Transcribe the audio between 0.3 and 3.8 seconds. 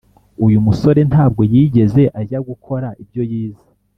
uyu musore ntabwo yigeze ajya gukora ibyo yize